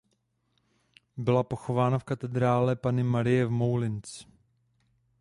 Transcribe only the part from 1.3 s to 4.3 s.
pochována v katedrále Panny Marie v Moulins.